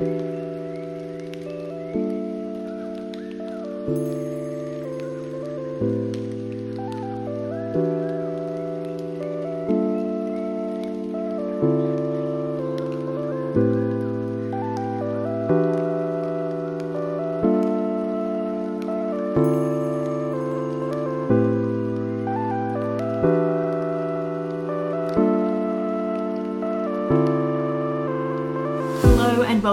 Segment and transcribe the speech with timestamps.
[0.00, 0.46] and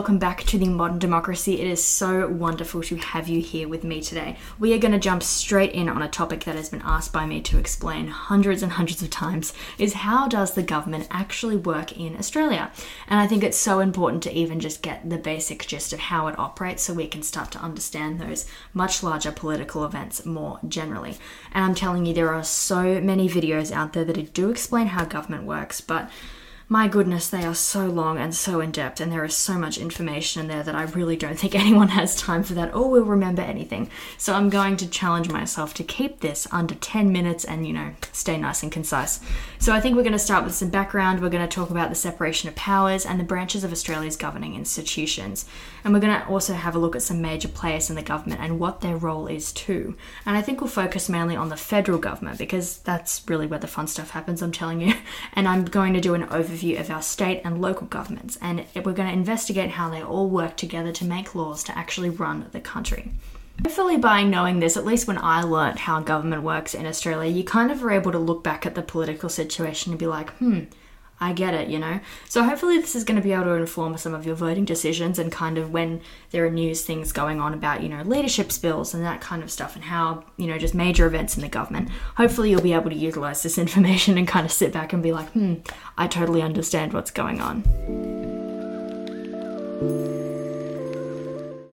[0.03, 1.61] welcome back to the Modern Democracy.
[1.61, 4.35] It is so wonderful to have you here with me today.
[4.59, 7.25] We are going to jump straight in on a topic that has been asked by
[7.25, 11.97] me to explain hundreds and hundreds of times is how does the government actually work
[11.97, 12.69] in Australia?
[13.07, 16.27] And I think it's so important to even just get the basic gist of how
[16.27, 21.15] it operates so we can start to understand those much larger political events more generally.
[21.53, 25.05] And I'm telling you there are so many videos out there that do explain how
[25.05, 26.09] government works, but
[26.69, 29.77] my goodness, they are so long and so in depth, and there is so much
[29.77, 33.03] information in there that I really don't think anyone has time for that or will
[33.03, 33.89] remember anything.
[34.17, 37.91] So I'm going to challenge myself to keep this under 10 minutes and, you know,
[38.11, 39.19] stay nice and concise.
[39.59, 41.21] So I think we're going to start with some background.
[41.21, 44.55] We're going to talk about the separation of powers and the branches of Australia's governing
[44.55, 45.45] institutions.
[45.83, 48.41] And we're going to also have a look at some major players in the government
[48.41, 49.95] and what their role is too.
[50.25, 53.67] And I think we'll focus mainly on the federal government because that's really where the
[53.67, 54.95] fun stuff happens, I'm telling you.
[55.35, 58.65] And I'm going to do an overview overview of our state and local governments, and
[58.75, 62.47] we're going to investigate how they all work together to make laws to actually run
[62.51, 63.11] the country.
[63.63, 67.43] Hopefully, by knowing this, at least when I learnt how government works in Australia, you
[67.43, 70.61] kind of are able to look back at the political situation and be like, hmm,
[71.19, 71.99] I get it, you know?
[72.27, 75.19] So hopefully this is going to be able to inform some of your voting decisions
[75.19, 78.93] and kind of when there are news things going on about, you know, leadership spills
[78.93, 81.89] and that kind of stuff and how, you know, just major events in the government.
[82.17, 85.13] Hopefully you'll be able to utilize this information and kind of sit back and be
[85.13, 85.55] like, hmm,
[85.97, 87.63] I totally understand what's going on.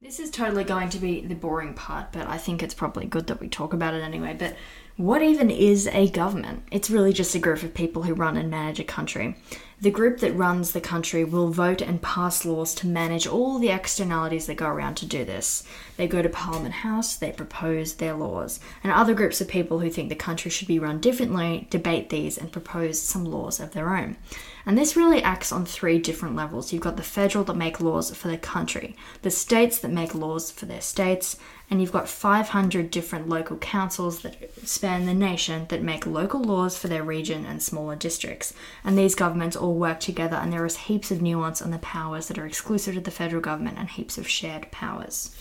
[0.00, 3.28] This is totally going to be the boring part, but I think it's probably good
[3.28, 4.34] that we talk about it anyway.
[4.36, 4.56] But
[5.00, 6.62] what even is a government?
[6.71, 9.34] It's really just a group of people who run and manage a country.
[9.82, 13.70] The group that runs the country will vote and pass laws to manage all the
[13.70, 15.64] externalities that go around to do this.
[15.96, 19.88] They go to Parliament House, they propose their laws, and other groups of people who
[19.88, 23.96] think the country should be run differently debate these and propose some laws of their
[23.96, 24.18] own.
[24.66, 26.72] And this really acts on three different levels.
[26.72, 30.50] You've got the federal that make laws for the country, the states that make laws
[30.50, 31.38] for their states,
[31.70, 34.36] and you've got 500 different local councils that
[34.66, 38.52] span the nation that make local laws for their region and smaller districts.
[38.82, 42.28] And these governments all work together, and there is heaps of nuance on the powers
[42.28, 45.34] that are exclusive to the federal government and heaps of shared powers.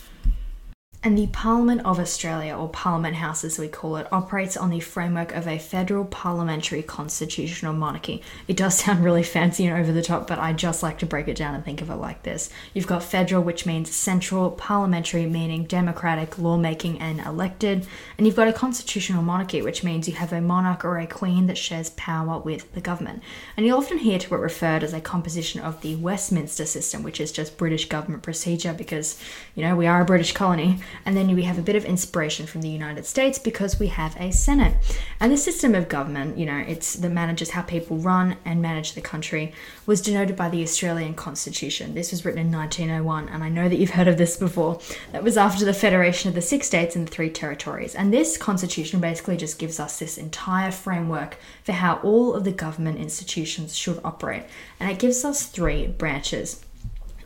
[1.02, 4.80] And the Parliament of Australia, or Parliament House as we call it, operates on the
[4.80, 8.22] framework of a federal parliamentary constitutional monarchy.
[8.46, 11.26] It does sound really fancy and over the top, but I just like to break
[11.26, 12.50] it down and think of it like this.
[12.74, 17.86] You've got federal, which means central, parliamentary, meaning democratic, lawmaking, and elected.
[18.18, 21.46] And you've got a constitutional monarchy, which means you have a monarch or a queen
[21.46, 23.22] that shares power with the government.
[23.56, 27.22] And you'll often hear to it referred as a composition of the Westminster system, which
[27.22, 29.18] is just British government procedure because,
[29.54, 30.78] you know, we are a British colony.
[31.04, 34.16] And then we have a bit of inspiration from the United States because we have
[34.18, 34.74] a Senate.
[35.18, 38.92] And the system of government, you know, it's that manages how people run and manage
[38.92, 39.52] the country,
[39.86, 41.94] was denoted by the Australian Constitution.
[41.94, 44.80] This was written in 1901, and I know that you've heard of this before.
[45.12, 47.94] That was after the federation of the six states and the three territories.
[47.94, 52.52] And this constitution basically just gives us this entire framework for how all of the
[52.52, 54.44] government institutions should operate.
[54.78, 56.64] And it gives us three branches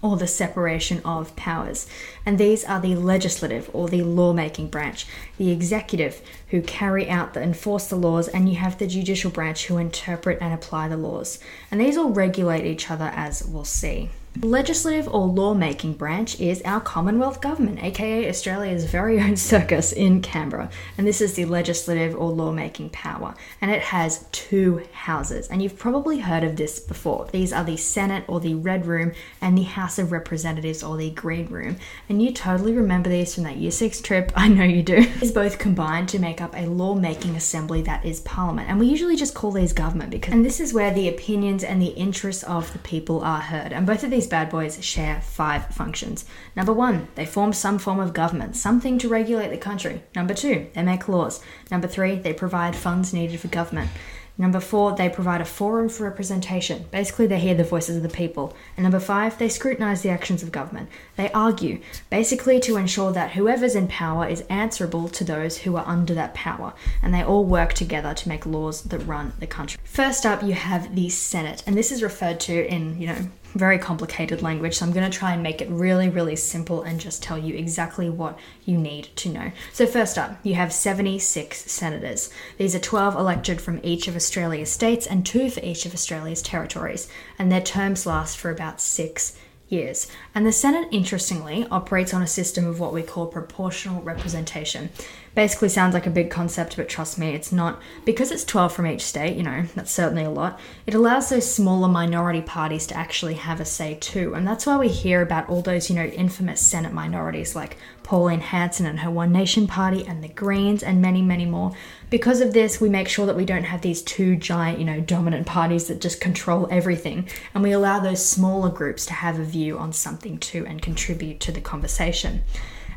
[0.05, 1.87] or the separation of powers.
[2.27, 5.07] And these are the legislative or the lawmaking branch,
[5.39, 6.21] the executive
[6.51, 10.43] who carry out the enforce the laws, and you have the judicial branch who interpret
[10.43, 11.39] and apply the laws.
[11.71, 14.11] And these all regulate each other as we'll see.
[14.43, 20.71] Legislative or lawmaking branch is our Commonwealth Government, aka Australia's very own circus in Canberra.
[20.99, 23.37] And this is the legislative or lawmaking power.
[23.61, 25.47] And it has two houses.
[25.47, 27.29] And you've probably heard of this before.
[27.31, 31.11] These are the Senate or the Red Room and the House of Representatives or the
[31.11, 31.77] Green Room.
[32.09, 34.33] And you totally remember these from that Year 6 trip.
[34.37, 35.07] I know you do.
[35.21, 38.69] These both combined to make up a lawmaking assembly that is Parliament.
[38.69, 41.81] And we usually just call these government because, and this is where the opinions and
[41.81, 43.73] the interests of the people are heard.
[43.73, 46.25] And both of these these bad boys share five functions.
[46.57, 50.03] Number one, they form some form of government, something to regulate the country.
[50.17, 51.43] Number two, they make laws.
[51.71, 53.91] Number three, they provide funds needed for government.
[54.39, 56.87] Number four, they provide a forum for representation.
[56.91, 58.57] Basically, they hear the voices of the people.
[58.79, 60.89] And number five, they scrutinize the actions of government.
[61.17, 65.87] They argue, basically to ensure that whoever's in power is answerable to those who are
[65.87, 66.73] under that power.
[67.03, 69.79] And they all work together to make laws that run the country.
[69.85, 71.63] First up, you have the Senate.
[71.67, 73.19] And this is referred to in, you know,
[73.55, 77.01] very complicated language, so I'm going to try and make it really, really simple and
[77.01, 79.53] just tell you exactly what you need to know.
[79.73, 82.31] So, first up, you have 76 senators.
[82.59, 86.43] These are 12 elected from each of Australia's states and two for each of Australia's
[86.43, 87.09] territories,
[87.39, 89.37] and their terms last for about six
[89.69, 90.09] years.
[90.35, 94.91] And the Senate, interestingly, operates on a system of what we call proportional representation.
[95.35, 97.81] Basically, sounds like a big concept, but trust me, it's not.
[98.05, 101.53] Because it's 12 from each state, you know, that's certainly a lot, it allows those
[101.53, 104.35] smaller minority parties to actually have a say too.
[104.35, 108.41] And that's why we hear about all those, you know, infamous Senate minorities like Pauline
[108.41, 111.73] Hanson and her One Nation Party and the Greens and many, many more.
[112.11, 115.01] Because of this, we make sure that we don't have these two giant, you know,
[115.01, 117.29] dominant parties that just control everything.
[117.55, 121.41] And we allow those smaller groups to have a view on something too and contribute
[121.41, 122.45] to the conversation.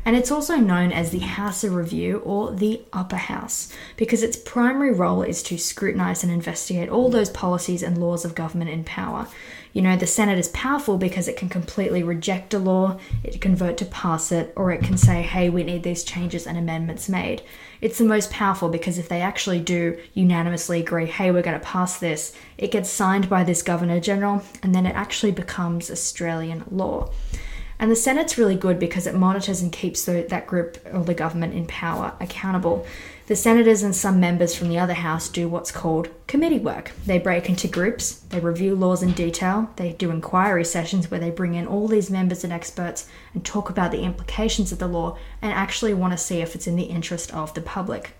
[0.08, 4.38] And it's also known as the House of Review or the Upper House because its
[4.38, 8.84] primary role is to scrutinize and investigate all those policies and laws of government in
[8.84, 9.28] power.
[9.74, 13.54] You know, the Senate is powerful because it can completely reject a law, it can
[13.54, 17.10] vote to pass it, or it can say, hey, we need these changes and amendments
[17.10, 17.42] made.
[17.82, 21.66] It's the most powerful because if they actually do unanimously agree, hey, we're going to
[21.66, 26.64] pass this, it gets signed by this Governor General and then it actually becomes Australian
[26.70, 27.10] law.
[27.80, 31.14] And the Senate's really good because it monitors and keeps the, that group or the
[31.14, 32.86] government in power accountable.
[33.28, 36.92] The senators and some members from the other house do what's called committee work.
[37.04, 41.28] They break into groups, they review laws in detail, they do inquiry sessions where they
[41.28, 45.18] bring in all these members and experts and talk about the implications of the law
[45.42, 48.12] and actually want to see if it's in the interest of the public.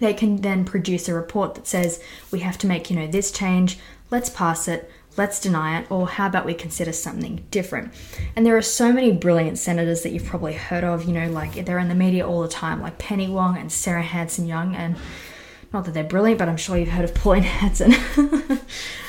[0.00, 2.02] They can then produce a report that says,
[2.32, 3.78] we have to make, you know, this change,
[4.10, 7.92] let's pass it, let's deny it, or how about we consider something different?
[8.34, 11.64] And there are so many brilliant senators that you've probably heard of, you know, like
[11.64, 14.96] they're in the media all the time, like Penny Wong and Sarah Hanson Young, and
[15.72, 17.94] not that they're brilliant, but I'm sure you've heard of Pauline Hanson.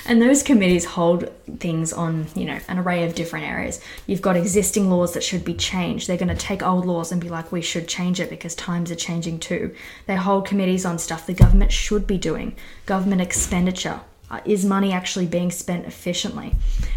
[0.06, 1.30] and those committees hold
[1.60, 3.82] things on, you know, an array of different areas.
[4.08, 6.08] You've got existing laws that should be changed.
[6.08, 8.92] They're going to take old laws and be like, we should change it because times
[8.92, 9.76] are changing too.
[10.06, 12.56] They hold committees on stuff the government should be doing,
[12.86, 14.00] government expenditure,
[14.34, 16.56] uh, is money actually being spent efficiently?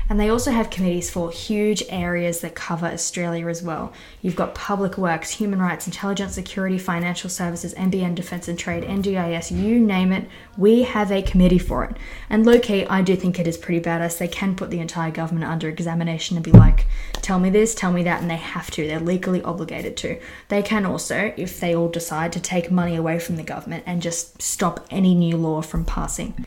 [0.09, 3.93] And they also have committees for huge areas that cover Australia as well.
[4.23, 9.51] You've got public works, human rights, intelligence, security, financial services, NBN, defence and trade, NDIS,
[9.51, 11.97] you name it, we have a committee for it.
[12.31, 14.17] And low key, I do think it is pretty badass.
[14.17, 17.93] They can put the entire government under examination and be like, tell me this, tell
[17.93, 18.87] me that, and they have to.
[18.87, 20.19] They're legally obligated to.
[20.49, 24.01] They can also, if they all decide to take money away from the government and
[24.01, 26.47] just stop any new law from passing.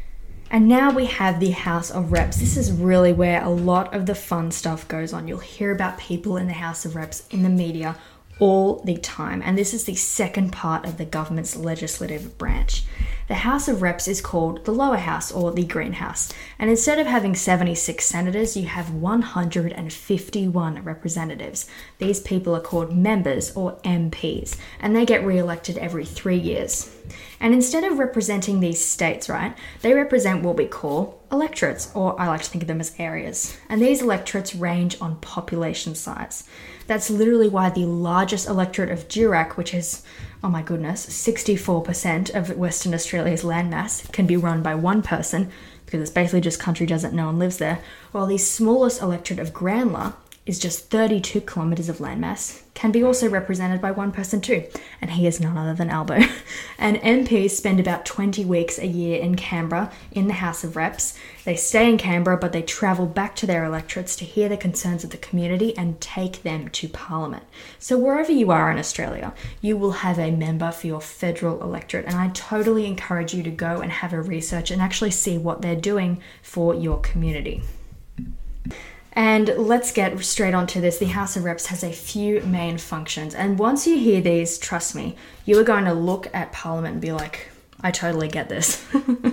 [0.51, 2.37] And now we have the House of Reps.
[2.37, 5.27] This is really where a lot of the fun stuff goes on.
[5.27, 7.95] You'll hear about people in the House of Reps in the media
[8.39, 9.41] all the time.
[9.43, 12.83] And this is the second part of the government's legislative branch.
[13.29, 16.33] The House of Reps is called the lower house or the green house.
[16.57, 21.67] And instead of having 76 senators, you have 151 representatives.
[21.99, 26.91] These people are called members or MPs, and they get re elected every three years.
[27.39, 32.27] And instead of representing these states, right, they represent what we call electorates, or I
[32.27, 33.55] like to think of them as areas.
[33.69, 36.45] And these electorates range on population size.
[36.89, 40.01] That's literally why the largest electorate of Durack, which is,
[40.43, 45.51] oh my goodness, 64% of Western Australia's landmass, can be run by one person,
[45.85, 47.79] because it's basically just country doesn't no one lives there,
[48.11, 50.15] while the smallest electorate of Grayndler
[50.49, 54.63] is just 32 kilometres of landmass, can be also represented by one person too,
[54.99, 56.21] and he is none other than Albo.
[56.79, 61.15] and MPs spend about 20 weeks a year in Canberra in the House of Reps.
[61.45, 65.03] They stay in Canberra, but they travel back to their electorates to hear the concerns
[65.03, 67.43] of the community and take them to Parliament.
[67.77, 72.07] So, wherever you are in Australia, you will have a member for your federal electorate,
[72.07, 75.61] and I totally encourage you to go and have a research and actually see what
[75.61, 77.61] they're doing for your community.
[79.19, 80.97] And let's get straight onto this.
[80.97, 83.35] The House of Reps has a few main functions.
[83.35, 87.01] And once you hear these, trust me, you are going to look at Parliament and
[87.01, 87.49] be like,
[87.81, 88.81] I totally get this.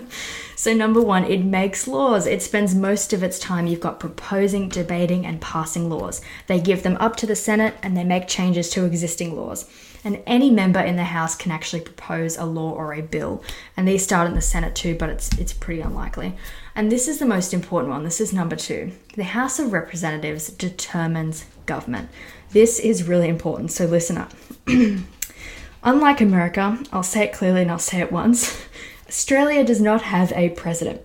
[0.57, 2.27] so, number one, it makes laws.
[2.27, 6.21] It spends most of its time, you've got proposing, debating, and passing laws.
[6.49, 9.71] They give them up to the Senate and they make changes to existing laws.
[10.03, 13.45] And any member in the House can actually propose a law or a bill.
[13.77, 16.35] And these start in the Senate too, but it's, it's pretty unlikely.
[16.77, 18.05] And this is the most important one.
[18.05, 18.93] This is number two.
[19.15, 22.11] The House of Representatives determines government.
[22.51, 24.31] This is really important, so listen up.
[25.83, 28.63] Unlike America, I'll say it clearly and I'll say it once
[29.09, 31.01] Australia does not have a president.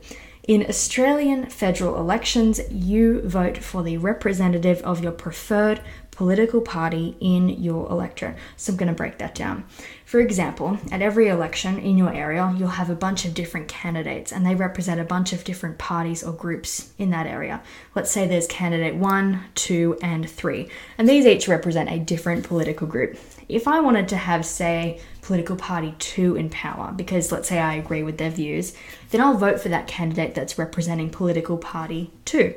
[0.46, 7.50] In Australian federal elections, you vote for the representative of your preferred political party in
[7.50, 8.36] your electorate.
[8.58, 9.64] So I'm going to break that down.
[10.06, 14.34] For example, at every election in your area, you'll have a bunch of different candidates
[14.34, 17.62] and they represent a bunch of different parties or groups in that area.
[17.96, 22.88] Let's say there's candidate one, two, and three, and these each represent a different political
[22.88, 23.18] group.
[23.48, 27.76] If I wanted to have, say, political party two in power, because let's say I
[27.76, 28.76] agree with their views,
[29.12, 32.54] then I'll vote for that candidate that's representing political party two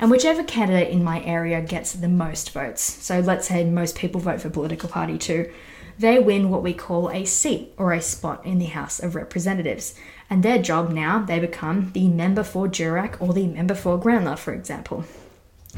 [0.00, 2.82] and whichever candidate in my area gets the most votes.
[2.82, 5.52] So let's say most people vote for political party 2,
[5.98, 9.94] they win what we call a seat or a spot in the House of Representatives.
[10.30, 14.38] And their job now, they become the member for Durack or the member for Grayndler,
[14.38, 15.04] for example.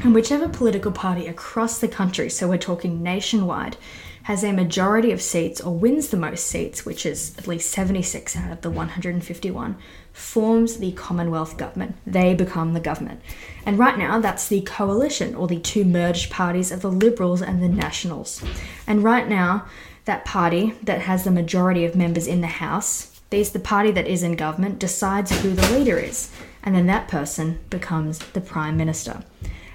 [0.01, 3.77] And whichever political party across the country, so we're talking nationwide,
[4.23, 8.35] has a majority of seats or wins the most seats, which is at least 76
[8.37, 9.77] out of the 151,
[10.13, 11.95] forms the Commonwealth government.
[12.07, 13.21] They become the government.
[13.65, 17.61] And right now, that's the coalition or the two merged parties of the Liberals and
[17.61, 18.41] the Nationals.
[18.87, 19.65] And right now,
[20.05, 24.07] that party that has the majority of members in the House, these the party that
[24.07, 26.31] is in government, decides who the leader is.
[26.63, 29.23] And then that person becomes the Prime Minister.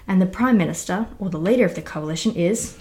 [0.09, 2.77] And the Prime Minister, or the leader of the coalition, is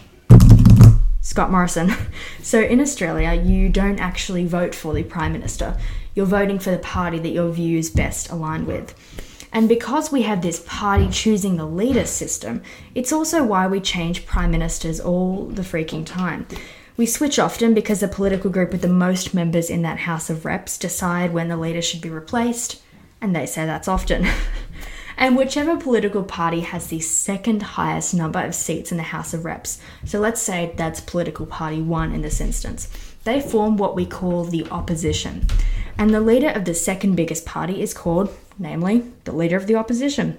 [1.21, 1.91] Scott Morrison.
[2.41, 5.77] So in Australia, you don't actually vote for the Prime Minister.
[6.15, 8.95] You're voting for the party that your views best align with.
[9.51, 12.61] And because we have this party choosing the leader system,
[12.95, 16.47] it's also why we change prime ministers all the freaking time.
[16.95, 20.45] We switch often because the political group with the most members in that House of
[20.45, 22.81] Reps decide when the leader should be replaced,
[23.19, 24.25] and they say that's often.
[25.17, 29.43] and whichever political party has the second highest number of seats in the House of
[29.43, 32.87] Reps, so let's say that's political party one in this instance,
[33.23, 35.47] they form what we call the opposition.
[35.97, 39.75] And the leader of the second biggest party is called, namely, the leader of the
[39.75, 40.37] opposition.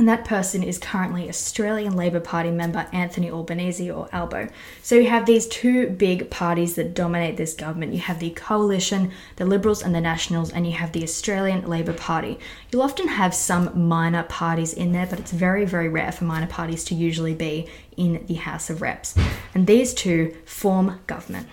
[0.00, 4.50] And that person is currently Australian Labor Party member Anthony Albanese or ALBO.
[4.80, 7.92] So you have these two big parties that dominate this government.
[7.92, 11.92] You have the coalition, the Liberals and the Nationals, and you have the Australian Labor
[11.92, 12.38] Party.
[12.72, 16.46] You'll often have some minor parties in there, but it's very, very rare for minor
[16.46, 19.14] parties to usually be in the House of Reps.
[19.54, 21.46] And these two form government.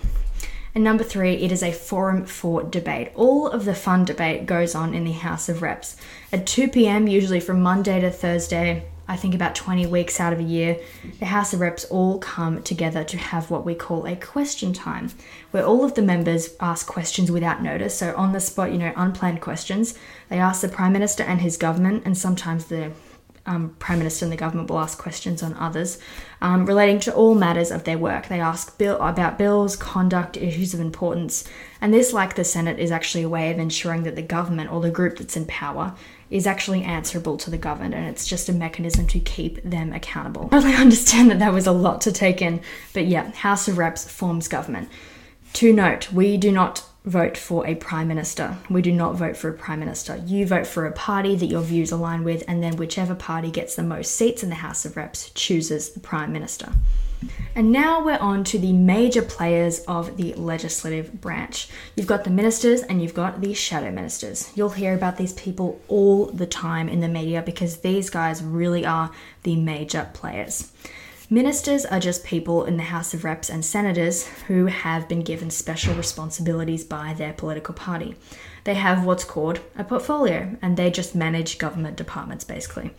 [0.73, 3.11] And number three, it is a forum for debate.
[3.15, 5.97] All of the fun debate goes on in the House of Reps.
[6.29, 10.39] At 2 p.m., usually from Monday to Thursday, I think about 20 weeks out of
[10.39, 10.77] a year,
[11.19, 15.09] the House of Reps all come together to have what we call a question time,
[15.51, 17.97] where all of the members ask questions without notice.
[17.97, 19.97] So, on the spot, you know, unplanned questions.
[20.27, 22.91] They ask the Prime Minister and his government, and sometimes the
[23.45, 25.97] um, Prime Minister and the government will ask questions on others
[26.41, 28.27] um, relating to all matters of their work.
[28.27, 31.47] They ask bill- about bills, conduct, issues of importance,
[31.79, 34.81] and this, like the Senate, is actually a way of ensuring that the government or
[34.81, 35.95] the group that's in power
[36.29, 40.49] is actually answerable to the government, and it's just a mechanism to keep them accountable.
[40.51, 42.61] I understand that that was a lot to take in,
[42.93, 44.89] but yeah, House of Reps forms government.
[45.53, 48.57] To note, we do not vote for a prime minister.
[48.69, 50.21] We do not vote for a prime minister.
[50.25, 53.75] You vote for a party that your views align with, and then whichever party gets
[53.75, 56.73] the most seats in the House of Reps chooses the prime minister.
[57.55, 61.69] And now we're on to the major players of the legislative branch.
[61.95, 64.51] You've got the ministers and you've got the shadow ministers.
[64.55, 68.85] You'll hear about these people all the time in the media because these guys really
[68.85, 69.11] are
[69.43, 70.71] the major players.
[71.29, 75.49] Ministers are just people in the House of Reps and Senators who have been given
[75.49, 78.15] special responsibilities by their political party.
[78.63, 82.91] They have what's called a portfolio and they just manage government departments basically.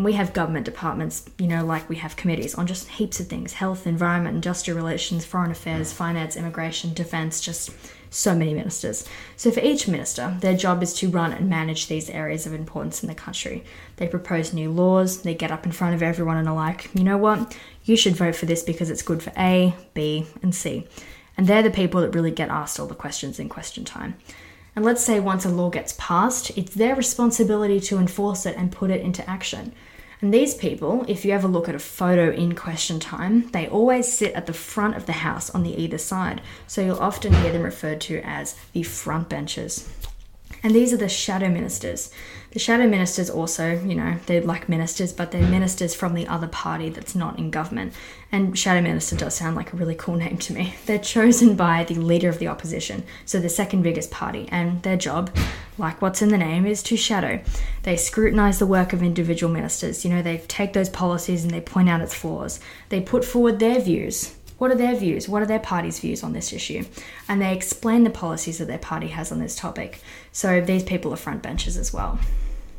[0.00, 3.26] And we have government departments, you know, like we have committees on just heaps of
[3.26, 5.96] things health, environment, industrial relations, foreign affairs, mm.
[5.96, 7.70] finance, immigration, defense, just
[8.08, 9.06] so many ministers.
[9.36, 13.02] So, for each minister, their job is to run and manage these areas of importance
[13.02, 13.62] in the country.
[13.96, 17.04] They propose new laws, they get up in front of everyone and are like, you
[17.04, 17.54] know what,
[17.84, 20.88] you should vote for this because it's good for A, B, and C.
[21.36, 24.16] And they're the people that really get asked all the questions in question time.
[24.74, 28.72] And let's say once a law gets passed, it's their responsibility to enforce it and
[28.72, 29.74] put it into action.
[30.22, 34.12] And these people, if you ever look at a photo in question time, they always
[34.12, 36.42] sit at the front of the house on the either side.
[36.66, 39.88] So you'll often hear them referred to as the front benches.
[40.62, 42.12] And these are the shadow ministers.
[42.50, 46.48] The shadow ministers also, you know, they're like ministers, but they're ministers from the other
[46.48, 47.94] party that's not in government.
[48.30, 50.74] And shadow minister does sound like a really cool name to me.
[50.84, 54.98] They're chosen by the leader of the opposition, so the second biggest party, and their
[54.98, 55.34] job,
[55.80, 57.40] like what's in the name, is to shadow.
[57.82, 60.04] They scrutinize the work of individual ministers.
[60.04, 62.60] You know, they take those policies and they point out its flaws.
[62.90, 65.26] They put forward their views what are their views?
[65.26, 66.84] What are their party's views on this issue?
[67.26, 70.02] And they explain the policies that their party has on this topic.
[70.32, 72.18] So these people are front benchers as well.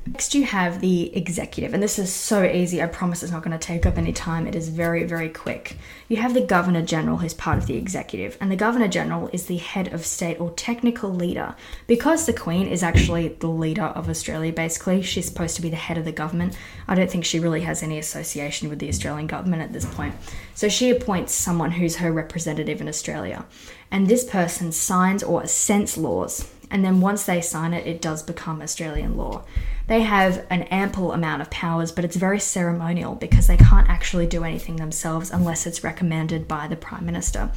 [0.08, 2.82] Next, you have the executive, and this is so easy.
[2.82, 4.48] I promise it's not going to take up any time.
[4.48, 5.78] It is very, very quick.
[6.08, 9.46] You have the Governor General, who's part of the executive, and the Governor General is
[9.46, 11.56] the head of state or technical leader.
[11.86, 15.76] Because the Queen is actually the leader of Australia, basically, she's supposed to be the
[15.76, 16.58] head of the government.
[16.88, 20.16] I don't think she really has any association with the Australian government at this point.
[20.56, 23.46] So she appoints someone who's her representative in Australia,
[23.92, 28.24] and this person signs or assents laws and then once they sign it, it does
[28.24, 29.44] become Australian law.
[29.92, 34.26] They have an ample amount of powers, but it's very ceremonial because they can't actually
[34.26, 37.52] do anything themselves unless it's recommended by the Prime Minister.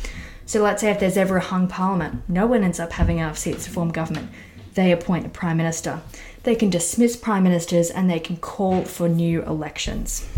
[0.45, 3.39] So let's say if there's ever a hung parliament, no one ends up having enough
[3.39, 4.31] seats to form government.
[4.75, 6.01] They appoint a Prime Minister.
[6.43, 10.29] They can dismiss Prime Ministers and they can call for new elections.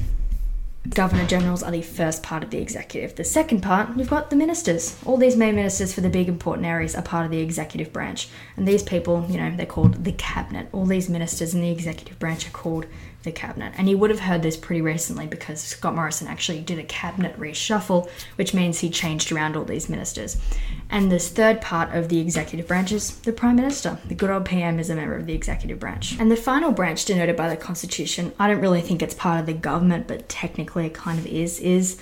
[0.90, 3.14] Governor Generals are the first part of the executive.
[3.14, 4.98] The second part, we've got the ministers.
[5.04, 8.28] All these main ministers for the big important areas are part of the executive branch.
[8.56, 10.68] And these people, you know, they're called the cabinet.
[10.72, 12.86] All these ministers in the executive branch are called
[13.26, 13.75] the cabinet.
[13.76, 17.38] And you would have heard this pretty recently because Scott Morrison actually did a cabinet
[17.38, 20.38] reshuffle, which means he changed around all these ministers.
[20.88, 23.99] And this third part of the executive branch is the Prime Minister.
[24.06, 26.18] The good old PM is a member of the executive branch.
[26.18, 29.47] And the final branch denoted by the Constitution, I don't really think it's part of
[29.47, 32.00] the government, but technically it kind of is, is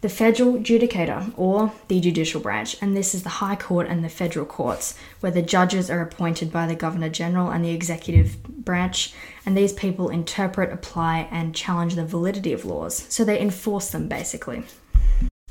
[0.00, 4.08] the federal judicature or the judicial branch, and this is the High Court and the
[4.08, 9.12] federal courts, where the judges are appointed by the Governor General and the executive branch,
[9.44, 13.04] and these people interpret, apply, and challenge the validity of laws.
[13.08, 14.64] So they enforce them basically.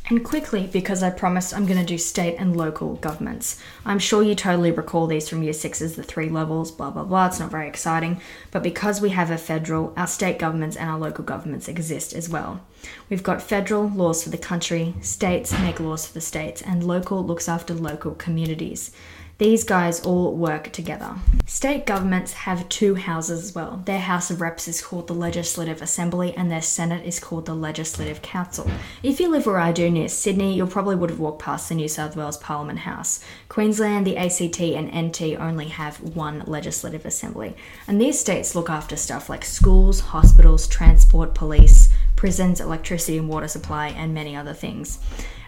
[0.10, 3.62] And quickly, because I promised I'm going to do state and local governments.
[3.86, 7.04] I'm sure you totally recall these from year six as the three levels, blah blah
[7.04, 7.28] blah.
[7.28, 10.98] It's not very exciting, but because we have a federal, our state governments and our
[10.98, 12.60] local governments exist as well.
[13.08, 17.24] We've got federal laws for the country, states make laws for the states, and local
[17.24, 18.92] looks after local communities.
[19.40, 21.16] These guys all work together.
[21.46, 23.82] State governments have two houses as well.
[23.86, 27.56] Their House of Reps is called the Legislative Assembly and their Senate is called the
[27.56, 28.70] Legislative Council.
[29.02, 31.76] If you live where I do near Sydney, you probably would have walked past the
[31.76, 33.24] New South Wales Parliament House.
[33.48, 37.56] Queensland, the ACT, and NT only have one Legislative Assembly.
[37.88, 41.88] And these states look after stuff like schools, hospitals, transport, police,
[42.20, 45.00] prisons, electricity and water supply, and many other things.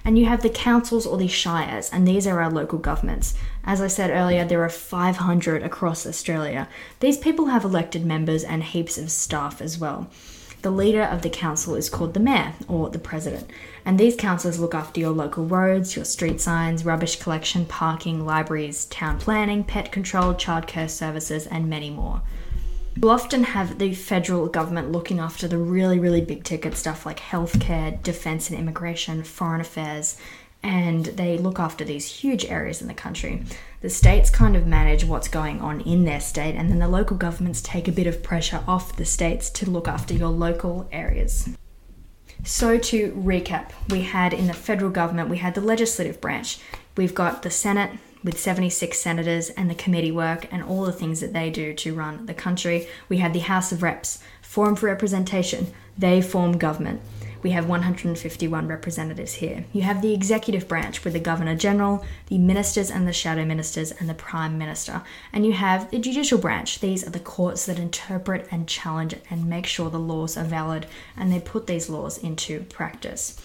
[0.05, 3.33] And you have the councils or the shires, and these are our local governments.
[3.65, 6.69] As I said earlier, there are 500 across Australia.
[7.01, 10.09] These people have elected members and heaps of staff as well.
[10.61, 13.49] The leader of the council is called the mayor or the president,
[13.83, 18.85] and these councillors look after your local roads, your street signs, rubbish collection, parking, libraries,
[18.85, 22.21] town planning, pet control, childcare services, and many more.
[22.95, 27.19] You often have the federal government looking after the really, really big ticket stuff like
[27.19, 30.17] healthcare, defense and immigration, foreign affairs,
[30.61, 33.43] and they look after these huge areas in the country.
[33.79, 37.17] The states kind of manage what's going on in their state, and then the local
[37.17, 41.49] governments take a bit of pressure off the states to look after your local areas.
[42.43, 46.59] So, to recap, we had in the federal government, we had the legislative branch,
[46.97, 47.91] we've got the Senate,
[48.23, 51.93] with 76 senators and the committee work and all the things that they do to
[51.93, 52.87] run the country.
[53.09, 55.73] We have the House of Reps, Forum for Representation.
[55.97, 57.01] They form government.
[57.43, 59.65] We have 151 representatives here.
[59.73, 63.91] You have the executive branch with the Governor General, the ministers and the shadow ministers,
[63.91, 65.01] and the Prime Minister.
[65.33, 66.79] And you have the judicial branch.
[66.79, 70.85] These are the courts that interpret and challenge and make sure the laws are valid
[71.17, 73.39] and they put these laws into practice.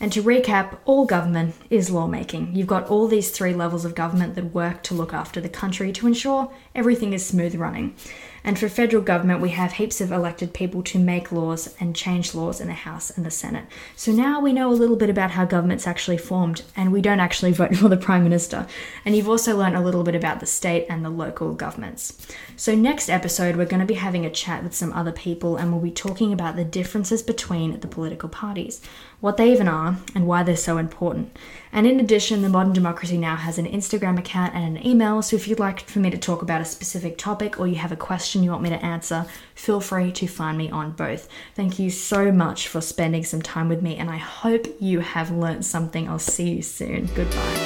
[0.00, 2.54] And to recap, all government is lawmaking.
[2.54, 5.92] You've got all these three levels of government that work to look after the country
[5.92, 7.94] to ensure everything is smooth running.
[8.42, 12.34] And for federal government, we have heaps of elected people to make laws and change
[12.34, 13.66] laws in the House and the Senate.
[13.96, 17.20] So now we know a little bit about how government's actually formed, and we don't
[17.20, 18.66] actually vote for the Prime Minister.
[19.04, 22.26] And you've also learned a little bit about the state and the local governments.
[22.56, 25.70] So, next episode, we're going to be having a chat with some other people, and
[25.70, 28.80] we'll be talking about the differences between the political parties,
[29.20, 31.36] what they even are, and why they're so important.
[31.72, 35.22] And in addition, the Modern Democracy now has an Instagram account and an email.
[35.22, 37.92] So if you'd like for me to talk about a specific topic or you have
[37.92, 41.28] a question you want me to answer, feel free to find me on both.
[41.54, 45.30] Thank you so much for spending some time with me, and I hope you have
[45.30, 46.08] learned something.
[46.08, 47.06] I'll see you soon.
[47.14, 47.59] Goodbye.